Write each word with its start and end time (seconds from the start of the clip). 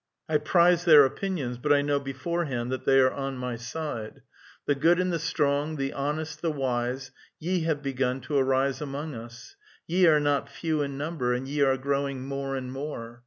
I 0.27 0.39
prize 0.39 0.83
their 0.85 1.05
opinions, 1.05 1.59
but 1.59 1.71
I 1.71 1.83
know 1.83 1.99
beforehand 1.99 2.71
that 2.71 2.85
they 2.85 2.99
are 2.99 3.11
on 3.11 3.37
my 3.37 3.55
side. 3.55 4.23
The 4.65 4.73
good 4.73 4.99
and 4.99 5.13
the 5.13 5.19
strong, 5.19 5.75
the 5.75 5.93
honest, 5.93 6.41
the 6.41 6.49
wise, 6.51 7.11
ye 7.39 7.61
have 7.65 7.83
begun 7.83 8.19
to 8.21 8.35
arise 8.35 8.79
jamong 8.79 9.13
us; 9.13 9.55
ye 9.85 10.07
are 10.07 10.19
not 10.19 10.49
few 10.49 10.81
in 10.81 10.97
number, 10.97 11.33
and 11.33 11.47
ye 11.47 11.61
are 11.61 11.77
growing 11.77 12.25
more 12.25 12.55
and 12.55 12.71
more. 12.71 13.19